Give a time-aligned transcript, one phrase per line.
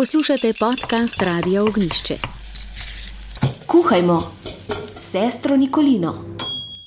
[0.00, 2.14] Poslušate podcast Radio Ognišče.
[3.66, 4.22] Kuhajmo,
[4.96, 6.24] sestro Nikolino.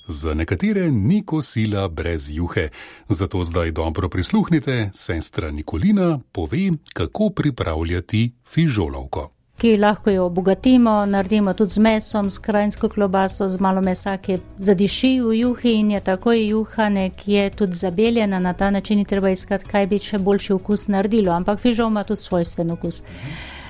[0.08, 2.70] Za nekatere ni kosila brez juhe,
[3.10, 9.33] zato zdaj dobro prisluhnite, sestra Nikolina pove, kako pripravljati fižolovko.
[9.64, 14.36] Ki lahko jo obogatimo, naredimo tudi z mesom, s krajinsko klobaso, z malo mesa, ki
[14.60, 18.40] zadiši v juhi in je takoj juhane, ki je tudi zabeljena.
[18.40, 22.04] Na ta način je treba iskati, kaj bi še boljši okus naredilo, ampak fižol ima
[22.04, 23.00] tudi svojstven okus.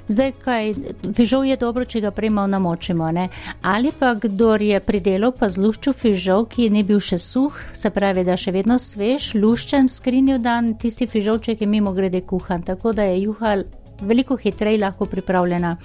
[0.08, 0.74] Zdaj, kaj,
[1.14, 3.28] fižol je dobro, če ga prejmo namočimo, ne?
[3.62, 8.26] ali pa kdo je pridelal pa zluščil fižol, ki ni bil še suh, se pravi,
[8.26, 13.06] da še vedno svež, luščen skrinjo dan, tisti fižolček je mimo grede kuhan, tako da
[13.14, 13.56] je juha
[14.02, 15.78] veliko hitreje lahko pripravljena.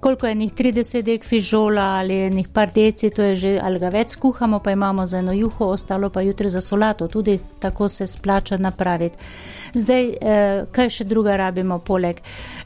[0.00, 3.88] Koliko je njih 30 dek fižola ali njih par deci, to je že ali ga
[3.88, 8.06] več kuhamo, pa imamo za eno juho, ostalo pa jutri za solato, tudi tako se
[8.06, 9.18] splača napraviti.
[9.74, 12.20] Zdaj, eh, kaj še druga rabimo poleg?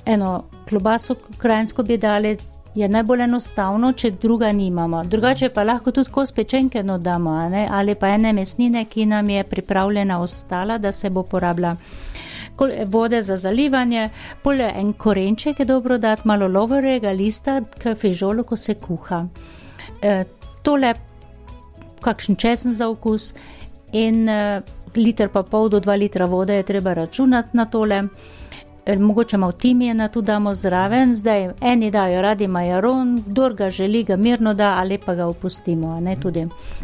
[0.06, 2.36] Eno klobaso krajinsko bi dali.
[2.74, 5.03] Je najbolj enostavno, če druga nimamo.
[5.05, 7.30] Drugače pa lahko tudi kos pečenke dodamo,
[7.70, 11.77] ali pa ene mesnine, ki nam je pripravljena ostala, da se bo porabila
[12.86, 14.11] vode za zalivanje,
[14.42, 19.27] polje en korenček je dobro dati, malo lovorega lista, k fižolu, ko se kuha.
[20.03, 20.25] E,
[20.62, 20.94] tole,
[22.00, 23.34] kakšen česen za okus
[23.92, 24.61] in e,
[24.97, 28.03] liter pa pol do dva litra vode je treba računati na tole.
[28.86, 34.05] Eh, mogoče malo timijena tu damo zraven, zdaj eni dajo radi majaron, kdo ga želi,
[34.05, 36.00] ga mirno da ali pa ga opustimo.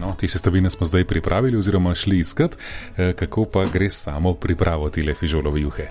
[0.00, 2.56] No, te sestavine smo zdaj pripravili oziroma šli iskat,
[2.96, 5.88] eh, kako pa gre samo pripravo tile fižolove juhe.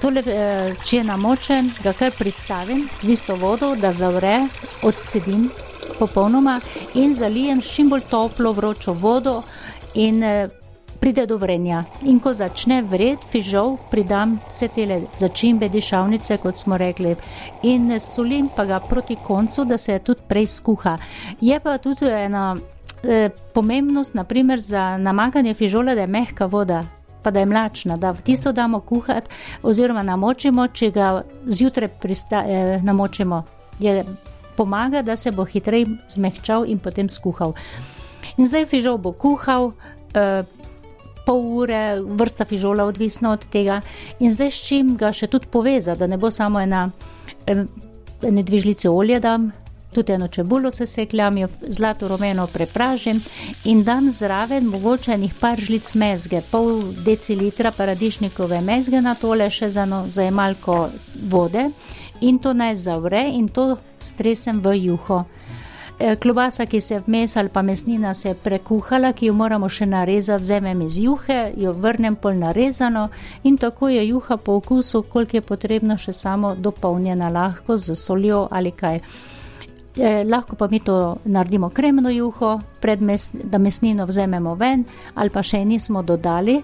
[0.00, 4.46] Tole, eh, če je namočen, ga kar pristavim z isto vodo, da zavre,
[4.82, 5.50] odcedim
[5.98, 6.60] popolnoma
[6.94, 9.42] in zalijem s čim bolj toplo vročo vodo
[9.94, 10.24] in
[11.00, 11.84] pride do vrenja.
[12.02, 14.86] In ko začne vred, fižol, pridam vse te
[15.18, 17.16] začimbe, dišavnice, kot smo rekli,
[17.62, 20.98] in solim pa ga proti koncu, da se tudi prej skuha.
[21.40, 22.56] Je pa tudi ena
[23.02, 26.82] eh, pomembnost, naprimer za namakanje fižola, da je mehka voda.
[27.22, 29.30] Pa da je mlačna, da tisto damo kuhati,
[29.62, 33.42] oziroma namočimo, če ga zjutraj eh, namočimo.
[33.78, 34.04] Je,
[34.56, 37.54] pomaga, da se bo hitreje zmehčal in potem skuhal.
[38.36, 39.72] In zdaj fižol bo kuhal,
[40.14, 40.42] eh,
[41.28, 43.82] pol ure, vrsta fižola, odvisno od tega.
[44.18, 46.86] In zdaj s čim ga še tudi povezati, da ne bo samo ena,
[47.46, 49.50] ena dvižlica olja, dam,
[49.92, 53.20] tudi eno čebulo se sekljam, jo zlato rumeno prepražim
[53.64, 59.68] in dam zraven mogoče enih par žlic mezge, pol decilitra paradišnikove mezge na tole, še
[59.70, 60.88] za eno zajemalko
[61.28, 61.68] vode.
[62.20, 65.24] In to naj zavre, in to stresem v juho.
[66.00, 69.68] Eh, klobasa, ki se je vmes ali pa mesnina se je prekuhala, ki jo moramo
[69.68, 73.08] še narezati, vzamem iz juhe, jo vrnem pol narezano
[73.42, 78.46] in tako je juha po okusu, koliko je potrebno še samo dopolnjena lahko z soljo
[78.50, 79.00] ali kaj.
[79.96, 82.60] Eh, lahko pa mi to naredimo kremno juho,
[83.00, 84.84] mes, da mesnino vzamemo ven
[85.14, 86.62] ali pa še nismo dodali,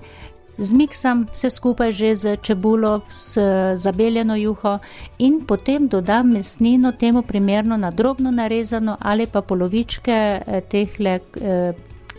[0.59, 3.39] zmiksam vse skupaj že z čebulo, s
[3.75, 4.79] zabeljeno juho
[5.19, 11.21] in potem dodam mesnino temu primerno na drobno narezano ali pa polovičke eh, teh le.
[11.41, 11.73] Eh,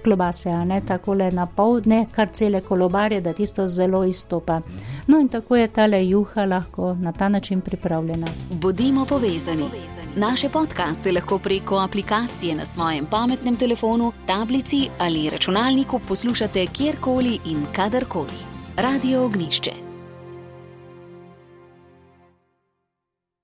[0.05, 4.59] klobase, ne tako le na pol, ne kar cele kolobarje, da tisto zelo izstopa.
[5.07, 8.27] No in tako je tale juha lahko na ta način pripravljena.
[8.51, 9.94] Bodimo povezani.
[10.17, 17.65] Naše podkaste lahko preko aplikacije na svojem pametnem telefonu, tablici ali računalniku poslušate kjerkoli in
[17.75, 18.39] kadarkoli.
[18.77, 19.84] Radio Ognišče.